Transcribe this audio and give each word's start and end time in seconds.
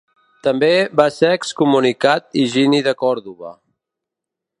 També 0.45 0.69
va 1.01 1.05
ser 1.17 1.29
excomunicat 1.35 2.41
Higini 2.45 2.81
de 2.89 2.95
Còrdova. 3.03 3.53